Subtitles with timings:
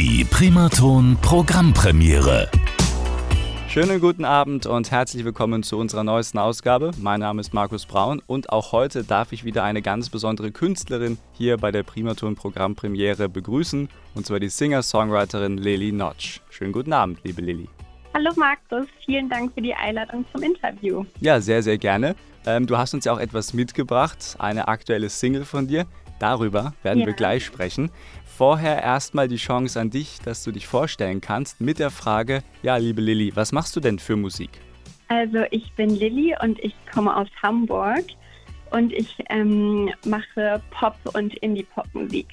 [0.00, 2.48] Die Primaton Programmpremiere.
[3.66, 6.92] Schönen guten Abend und herzlich willkommen zu unserer neuesten Ausgabe.
[6.98, 11.18] Mein Name ist Markus Braun und auch heute darf ich wieder eine ganz besondere Künstlerin
[11.32, 16.42] hier bei der Primaton Programmpremiere begrüßen und zwar die Singer-Songwriterin Lily Notch.
[16.48, 17.68] Schönen guten Abend, liebe Lily.
[18.14, 21.04] Hallo Markus, vielen Dank für die Einladung zum Interview.
[21.18, 22.14] Ja, sehr, sehr gerne.
[22.46, 25.86] Ähm, du hast uns ja auch etwas mitgebracht, eine aktuelle Single von dir.
[26.18, 27.06] Darüber werden ja.
[27.06, 27.90] wir gleich sprechen.
[28.24, 32.76] Vorher erstmal die Chance an dich, dass du dich vorstellen kannst mit der Frage, ja,
[32.76, 34.50] liebe Lilly, was machst du denn für Musik?
[35.08, 38.04] Also ich bin Lilly und ich komme aus Hamburg
[38.70, 42.28] und ich ähm, mache Pop- und Indie-Pop-Musik.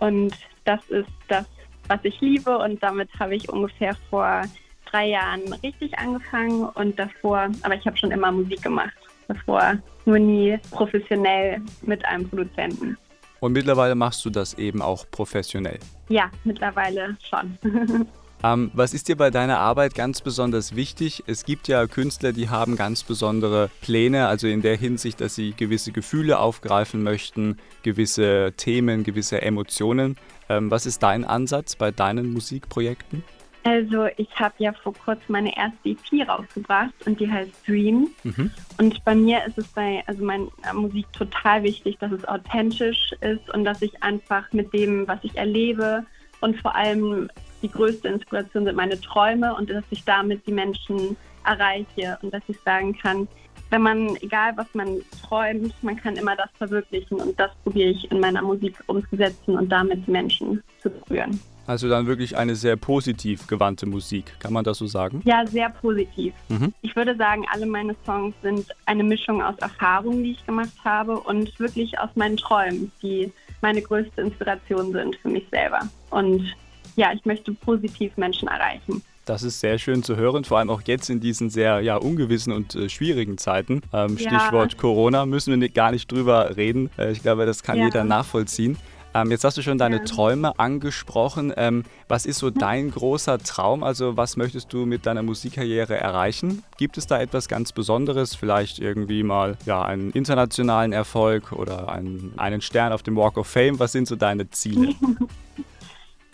[0.00, 1.46] Und das ist das,
[1.88, 4.42] was ich liebe und damit habe ich ungefähr vor
[4.90, 8.94] drei Jahren richtig angefangen und davor, aber ich habe schon immer Musik gemacht.
[9.28, 12.96] Davor nur nie professionell mit einem Produzenten.
[13.44, 15.78] Und mittlerweile machst du das eben auch professionell.
[16.08, 17.58] Ja, mittlerweile schon.
[18.42, 21.24] ähm, was ist dir bei deiner Arbeit ganz besonders wichtig?
[21.26, 25.52] Es gibt ja Künstler, die haben ganz besondere Pläne, also in der Hinsicht, dass sie
[25.52, 30.16] gewisse Gefühle aufgreifen möchten, gewisse Themen, gewisse Emotionen.
[30.48, 33.24] Ähm, was ist dein Ansatz bei deinen Musikprojekten?
[33.64, 38.10] Also ich habe ja vor kurzem meine erste EP rausgebracht und die heißt Dream.
[38.22, 38.50] Mhm.
[38.78, 43.48] Und bei mir ist es bei also meiner Musik total wichtig, dass es authentisch ist
[43.54, 46.04] und dass ich einfach mit dem, was ich erlebe
[46.40, 47.30] und vor allem
[47.62, 52.42] die größte Inspiration sind meine Träume und dass ich damit die Menschen erreiche und dass
[52.48, 53.26] ich sagen kann,
[53.70, 58.10] wenn man, egal was man träumt, man kann immer das verwirklichen und das probiere ich
[58.10, 61.40] in meiner Musik umzusetzen und damit die Menschen zu berühren.
[61.66, 65.22] Also dann wirklich eine sehr positiv gewandte Musik, kann man das so sagen?
[65.24, 66.34] Ja, sehr positiv.
[66.48, 66.74] Mhm.
[66.82, 71.18] Ich würde sagen, alle meine Songs sind eine Mischung aus Erfahrungen, die ich gemacht habe
[71.18, 73.32] und wirklich aus meinen Träumen, die
[73.62, 75.80] meine größte Inspiration sind für mich selber.
[76.10, 76.54] Und
[76.96, 79.02] ja, ich möchte positiv Menschen erreichen.
[79.24, 82.52] Das ist sehr schön zu hören, vor allem auch jetzt in diesen sehr ja, ungewissen
[82.52, 83.80] und äh, schwierigen Zeiten.
[83.92, 84.78] Ähm, Stichwort ja.
[84.78, 86.90] Corona müssen wir gar nicht drüber reden.
[86.98, 87.86] Äh, ich glaube, das kann ja.
[87.86, 88.76] jeder nachvollziehen.
[89.14, 90.04] Ähm, jetzt hast du schon deine ja.
[90.04, 91.52] Träume angesprochen.
[91.56, 93.84] Ähm, was ist so dein großer Traum?
[93.84, 96.64] Also was möchtest du mit deiner Musikkarriere erreichen?
[96.78, 98.34] Gibt es da etwas ganz Besonderes?
[98.34, 103.46] Vielleicht irgendwie mal ja, einen internationalen Erfolg oder einen, einen Stern auf dem Walk of
[103.46, 103.78] Fame?
[103.78, 104.94] Was sind so deine Ziele?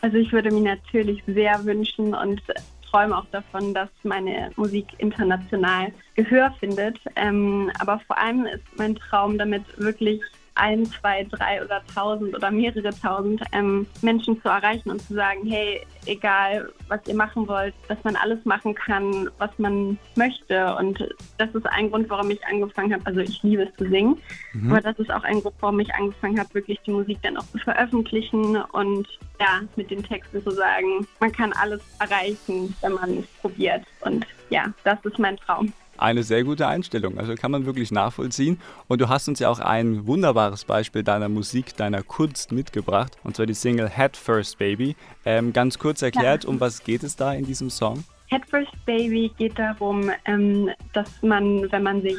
[0.03, 2.41] Also ich würde mir natürlich sehr wünschen und
[2.91, 6.99] träume auch davon, dass meine Musik international Gehör findet.
[7.17, 10.23] Ähm, aber vor allem ist mein Traum damit wirklich
[10.61, 15.49] ein, zwei, drei oder tausend oder mehrere tausend ähm, Menschen zu erreichen und zu sagen,
[15.49, 20.75] hey, egal was ihr machen wollt, dass man alles machen kann, was man möchte.
[20.77, 20.99] Und
[21.39, 23.07] das ist ein Grund, warum ich angefangen habe.
[23.07, 24.19] Also ich liebe es zu singen,
[24.53, 24.71] mhm.
[24.71, 27.47] aber das ist auch ein Grund, warum ich angefangen habe, wirklich die Musik dann auch
[27.47, 29.09] zu veröffentlichen und
[29.41, 33.83] ja, mit den Texten zu sagen, man kann alles erreichen, wenn man es probiert.
[34.03, 37.19] Und ja, das ist mein Traum eine sehr gute Einstellung.
[37.19, 38.61] Also kann man wirklich nachvollziehen.
[38.89, 43.17] Und du hast uns ja auch ein wunderbares Beispiel deiner Musik, deiner Kunst mitgebracht.
[43.25, 44.97] Und zwar die Single Head First Baby.
[45.25, 46.51] Ähm, ganz kurz erklärt, ja.
[46.51, 48.05] um was geht es da in diesem Song?
[48.29, 52.19] Head First Baby geht darum, ähm, dass man, wenn man sich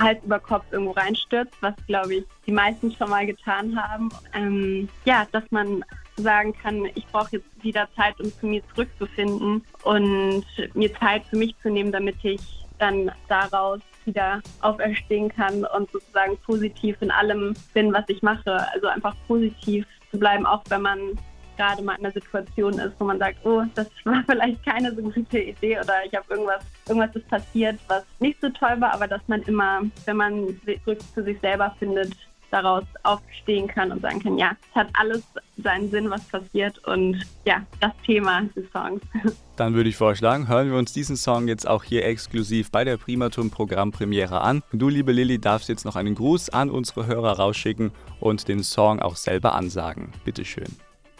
[0.00, 4.88] Hals über Kopf irgendwo reinstürzt, was glaube ich die meisten schon mal getan haben, ähm,
[5.04, 5.84] ja, dass man
[6.16, 10.44] sagen kann, ich brauche jetzt wieder Zeit, um zu mir zurückzufinden und
[10.74, 12.40] mir Zeit für mich zu nehmen, damit ich
[12.78, 18.66] dann daraus wieder auferstehen kann und sozusagen positiv in allem bin, was ich mache.
[18.72, 21.18] Also einfach positiv zu bleiben, auch wenn man
[21.56, 25.02] gerade mal in einer Situation ist, wo man sagt, oh, das war vielleicht keine so
[25.02, 29.06] gute Idee oder ich habe irgendwas, irgendwas ist passiert, was nicht so toll war, aber
[29.06, 32.12] dass man immer, wenn man zurück zu sich selber findet,
[32.54, 35.24] daraus aufstehen kann und sagen kann, ja, es hat alles
[35.56, 39.02] seinen Sinn, was passiert und ja, das Thema des Songs.
[39.56, 42.96] Dann würde ich vorschlagen, hören wir uns diesen Song jetzt auch hier exklusiv bei der
[42.96, 44.62] Primatum Programmpremiere an.
[44.72, 49.00] Du, liebe Lilly, darfst jetzt noch einen Gruß an unsere Hörer rausschicken und den Song
[49.00, 50.12] auch selber ansagen.
[50.24, 50.68] Bitteschön.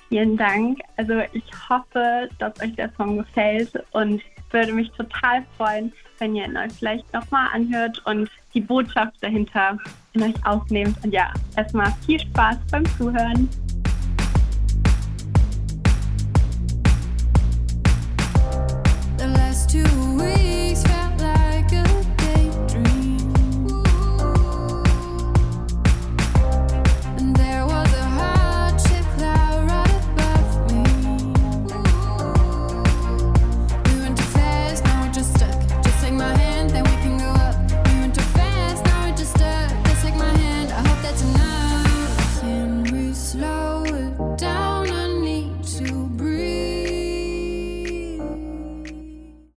[0.08, 0.78] Vielen Dank.
[0.96, 4.22] Also ich hoffe, dass euch der Song gefällt und
[4.54, 9.76] würde mich total freuen, wenn ihr ihn euch vielleicht nochmal anhört und die Botschaft dahinter
[10.14, 10.96] in euch aufnehmt.
[11.04, 13.48] Und ja, erstmal viel Spaß beim Zuhören.